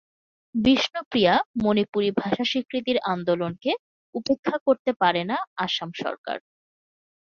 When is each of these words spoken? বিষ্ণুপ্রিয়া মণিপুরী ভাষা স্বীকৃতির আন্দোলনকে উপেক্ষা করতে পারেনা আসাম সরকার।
বিষ্ণুপ্রিয়া 0.55 1.33
মণিপুরী 1.61 2.09
ভাষা 2.21 2.43
স্বীকৃতির 2.51 2.97
আন্দোলনকে 3.13 3.71
উপেক্ষা 4.15 4.57
করতে 4.67 4.91
পারেনা 5.01 5.35
আসাম 5.65 5.89
সরকার। 6.01 6.37